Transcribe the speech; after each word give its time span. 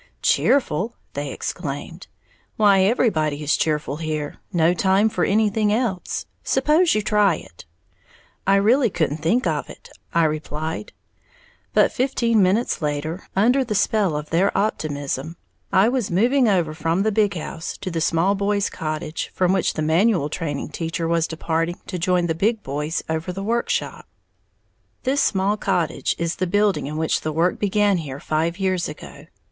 "Cheerful!" 0.23 0.95
they 1.13 1.31
exclaimed, 1.31 2.07
"why, 2.57 2.79
everybody 2.81 3.43
is 3.43 3.55
cheerful 3.55 3.97
here, 3.97 4.37
no 4.51 4.73
time 4.73 5.09
for 5.09 5.23
anything 5.23 5.71
else! 5.71 6.25
Suppose 6.43 6.95
you 6.95 7.03
try 7.03 7.35
it!" 7.35 7.65
"I 8.47 8.55
really 8.55 8.89
couldn't 8.89 9.17
think 9.17 9.45
of 9.45 9.69
it," 9.69 9.89
I 10.11 10.23
replied; 10.23 10.91
but, 11.75 11.91
fifteen 11.91 12.41
minutes 12.41 12.81
later, 12.81 13.27
under 13.35 13.63
the 13.63 13.75
spell 13.75 14.15
of 14.17 14.31
their 14.31 14.57
optimism, 14.57 15.37
I 15.71 15.87
was 15.87 16.09
moving 16.09 16.49
over 16.49 16.73
from 16.73 17.03
the 17.03 17.11
big 17.11 17.35
house 17.35 17.77
to 17.81 17.91
the 17.91 18.01
small 18.01 18.33
boys' 18.33 18.71
cottage, 18.71 19.31
from 19.35 19.53
which 19.53 19.75
the 19.75 19.83
manual 19.83 20.29
training 20.29 20.69
teacher 20.69 21.07
was 21.07 21.27
departing 21.27 21.79
to 21.85 21.99
join 21.99 22.25
the 22.25 22.33
big 22.33 22.63
boys 22.63 23.03
over 23.07 23.31
the 23.31 23.43
workshop. 23.43 24.07
This 25.03 25.21
small 25.21 25.57
cottage 25.57 26.15
is 26.17 26.37
the 26.37 26.47
building 26.47 26.87
in 26.87 26.97
which 26.97 27.21
the 27.21 27.31
work 27.31 27.59
began 27.59 27.97
here 27.97 28.19
five 28.19 28.57
years 28.57 28.89
ago. 28.89 29.27